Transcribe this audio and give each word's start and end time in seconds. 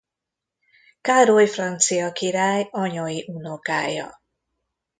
Károly 1.01 1.47
francia 1.47 2.11
király 2.11 2.67
anyai 2.71 3.25
unokája. 3.27 4.21